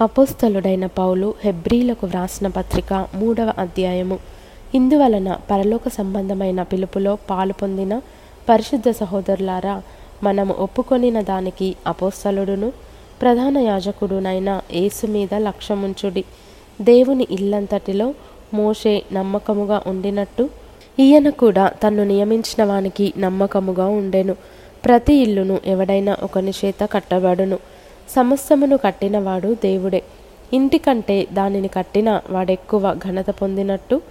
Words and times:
అపోస్తలుడైన 0.00 0.86
పౌలు 0.86 1.34
హెబ్రీలకు 1.44 2.06
వ్రాసిన 2.06 2.48
పత్రిక 2.48 3.06
మూడవ 3.14 3.52
అధ్యాయము. 3.58 4.18
ఇందువలన 4.74 5.36
పరలోక 5.50 5.88
సంబంధమైన 5.88 6.62
పిలుపులో 6.62 7.18
పాలు 7.30 7.52
పొందిన 7.52 8.00
పరిశుద్ధ 8.48 8.90
సహోదరులారా 8.90 9.82
మనము 10.22 10.54
ఒప్పుకొనిన 10.54 11.20
దానికి 11.20 11.76
అపోస్తలుడును 11.86 12.72
ప్రధాన 13.22 13.58
యాజకుడునైన 13.58 14.60
యేసు 14.72 15.06
మీద 15.06 15.34
లక్ష్యముంచుడి. 15.34 16.24
దేవుని 16.80 17.26
ఇల్లంతటిలో 17.30 18.14
మోషే 18.54 19.02
నమ్మకముగా 19.12 19.82
ఉండినట్టు 19.86 20.50
ఈయన 21.00 21.30
కూడా 21.30 21.68
తన్ను 21.68 22.04
నియమించిన 22.04 22.64
వానికి 22.64 23.12
నమ్మకముగా 23.18 23.86
ఉండెను. 23.86 24.34
ప్రతి 24.84 25.14
ఇల్లును 25.14 25.60
ఎవడైనా 25.66 26.16
ఒకని 26.22 26.50
చేత 26.64 26.84
కట్టబడును. 26.92 27.58
సమస్తమును 28.10 28.76
కట్టినవాడు 28.76 29.54
దేవుడే. 29.54 30.02
ఇంటికంటే 30.52 31.26
దానిని 31.32 31.68
కట్టిన 31.68 32.20
వాడెక్కువ 32.30 32.94
ఘనత 32.94 33.30
పొందినట్టు 33.30 34.02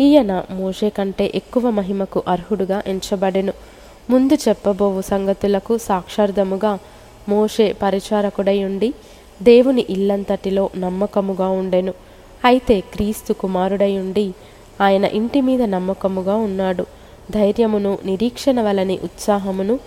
ఈయన 0.00 0.44
మోషే 0.50 0.88
కంటే 0.88 1.32
ఎక్కువ 1.34 1.70
మహిమకు 1.70 2.22
అర్హుడుగా 2.28 2.82
ఎంచబడెను. 2.86 3.52
ముందు 4.10 4.34
చెప్పబోవు 4.34 5.02
సంగతులకు 5.02 5.78
సాక్షార్థముగా 5.78 6.78
మోషే 7.28 7.72
పరిచారకుడై 7.82 8.64
ఉండి 8.64 8.94
దేవుని 9.42 9.86
ఇల్లంతటిలో 9.90 10.70
నమ్మకముగా 10.76 11.48
ఉండెను. 11.48 11.94
అయితే 12.44 12.80
క్రీస్తు 12.80 13.32
కుమారుడై 13.32 13.98
ఉండి 13.98 14.32
ఆయన 14.80 15.04
ఇంటి 15.04 15.40
మీద 15.40 15.62
నమ్మకముగా 15.62 16.36
ఉన్నాడు. 16.36 16.86
ధైర్యమును 17.30 17.98
నిరీక్షణ 18.04 18.62
వలని 18.62 18.98
ఉత్సాహమును 19.04 19.78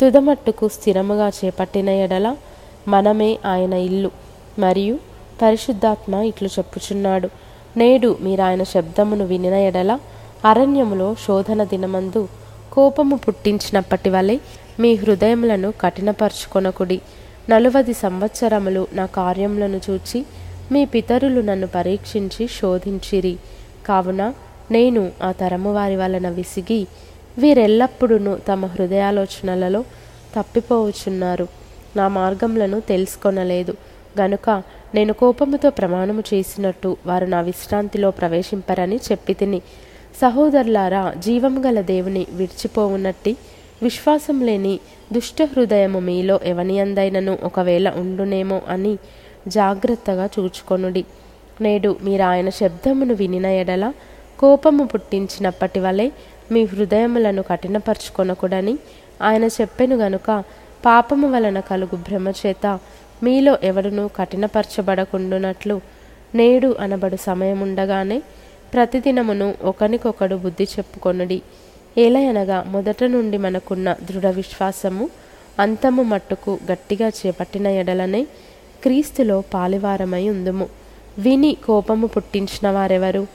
తుదమట్టుకు 0.00 0.68
స్థిరముగా 0.68 1.28
చేపట్టిన 1.28 1.88
ఎడల 1.88 2.36
మనమే 2.90 3.38
ఆయన 3.46 3.72
ఇల్లు. 3.72 4.10
మరియు 4.58 4.98
పరిశుద్ధాత్మ 5.42 6.14
ఇట్లు 6.14 6.48
చెప్పుచున్నాడు. 6.48 7.28
నేడు 7.76 8.16
మీరు 8.20 8.42
ఆయన 8.42 8.62
శబ్దమును 8.62 9.24
వినిన 9.24 9.54
ఎడల 9.54 9.98
అరణ్యములో 10.44 11.14
శోధన 11.14 11.64
దినమందు 11.64 12.28
కోపము 12.72 13.16
పుట్టించినప్పటి 13.16 14.10
వలె 14.10 14.38
మీ 14.80 14.94
హృదయములను 14.94 15.72
కఠినపరుచుకొనకుడి. 15.80 17.00
నలువది 17.50 17.94
సంవత్సరములు 17.94 18.88
నా 18.92 19.06
కార్యములను 19.06 19.80
చూచి 19.90 20.26
మీ 20.72 20.84
పితరులు 20.84 21.40
నన్ను 21.40 21.66
పరీక్షించి 21.66 22.48
శోధించిరి. 22.48 23.36
కావున 23.86 24.32
నేను 24.70 25.10
ఆ 25.22 25.32
తరము 25.32 25.74
వారి 25.74 25.96
వలన 25.96 26.28
విసిగి 26.28 26.86
వీరెల్లప్పుడూ 27.38 28.36
తమ 28.36 28.66
హృదయాలోచనలలో 28.66 29.84
తప్పిపోవచ్చున్నారు. 30.36 31.59
నా 31.96 32.08
మార్గములను 32.08 32.80
తెలుసుకొనలేదు. 32.80 33.74
గనుక 34.20 34.62
నేను 34.94 35.12
కోపముతో 35.12 35.70
ప్రమాణము 35.70 36.22
చేసినట్టు 36.34 36.96
వారు 37.06 37.26
నా 37.26 37.40
విశ్రాంతిలో 37.40 38.10
ప్రవేశింపరని 38.10 38.96
చెప్పి 38.96 39.34
తిని 39.34 39.62
సహోదరులారా 40.22 41.14
జీవము 41.18 41.60
గల 41.60 41.80
దేవుని 41.80 42.26
విడిచిపోవునట్టి 42.32 43.36
విశ్వాసం 43.82 44.40
లేని 44.40 44.80
దుష్ట 45.12 45.42
హృదయము 45.42 46.00
మీలో 46.00 46.40
ఎవనియందైనను 46.44 47.38
ఒకవేళ 47.42 47.90
ఉండునేమో 47.90 48.62
అని 48.68 48.98
జాగ్రత్తగా 49.48 50.28
చూచుకొనుడి. 50.38 51.04
నేడు 51.60 51.96
మీరు 52.02 52.22
ఆయన 52.22 52.48
శబ్దమును 52.48 53.14
వినిన 53.14 53.46
ఎడల 53.46 53.92
కోపము 54.38 54.86
పుట్టించినప్పటి 54.86 55.80
వలె 55.80 56.10
మీ 56.52 56.64
హృదయములను 56.64 57.42
కఠినపరుచుకొనకుడని 57.42 58.78
ఆయన 59.22 59.44
చెప్పెను 59.44 59.96
గనుక 59.96 60.44
పాపము 60.84 61.30
వలన 61.30 61.60
కలుగు 61.60 61.96
భ్రమచేత 61.96 62.78
మీలో 63.22 63.58
ఎవడును 63.62 64.10
కఠినపరచబడకుండునట్లు 64.16 65.80
నేడు 66.34 66.76
అనబడు 66.80 67.16
సమయముండగానే 67.16 68.22
ప్రతిదినమును 68.74 69.54
ఒకనికొకడు 69.62 70.36
బుద్ధి 70.36 70.64
చెప్పుకొనుడి. 70.64 71.42
ఏలయనగా 71.98 72.64
మొదట 72.66 73.04
నుండి 73.04 73.38
మనకున్న 73.38 73.92
దృఢ 73.92 74.26
విశ్వాసము 74.26 75.08
అంతము 75.58 76.02
మట్టుకు 76.02 76.58
గట్టిగా 76.72 77.08
చేపట్టిన 77.08 77.66
ఎడలనే 77.66 78.26
క్రీస్తులో 78.82 79.42
పాలివారమై 79.54 80.28
ఉందుము. 80.28 80.68
విని 81.18 81.56
కోపము 81.66 82.06
పుట్టించిన 82.06 82.70
వారెవరు? 82.70 83.26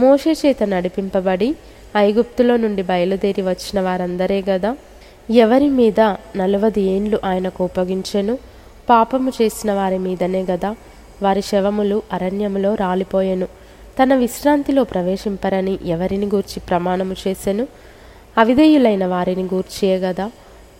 మోషే 0.00 0.32
చేత 0.32 0.62
నడిపింపబడి 0.62 1.56
ఐగుప్తులో 1.96 2.56
నుండి 2.56 2.82
బయలుదేరి 2.82 3.42
వచ్చిన 3.42 3.80
వారందరే 3.80 4.44
గదా? 4.50 4.76
ఎవరి 5.30 5.68
మీద 5.68 6.00
నలవది 6.36 6.80
ఏండ్లు 6.80 7.18
ఆయనకు 7.24 7.64
ఉపగించెను? 7.64 8.38
పాపము 8.90 9.32
చేసిన 9.42 9.72
వారి 9.72 9.98
మీదనే 9.98 10.42
గదా 10.42 10.76
వారి 11.22 11.42
శవములు 11.42 12.02
అరణ్యములో 12.12 12.74
రాలిపోయెను. 12.74 13.46
తన 14.02 14.14
విశ్రాంతిలో 14.14 14.84
ప్రవేశింపరని 14.84 15.78
ఎవరిని 15.84 16.26
గూర్చి 16.26 16.60
ప్రమాణము 16.60 17.16
చేసెను? 17.28 17.66
అవిధేయులైన 18.38 19.06
వారిని 19.06 19.42
గూర్చియే 19.42 19.96
గదా? 19.96 20.30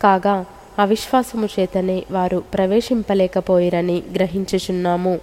కాగా 0.03 0.45
అవిశ్వాసము 0.79 1.49
చేతనే 1.61 2.05
వారు 2.11 2.43
ప్రవేశింపలేకపోయిరని 2.55 4.03
గ్రహించుచున్నాము. 4.15 5.19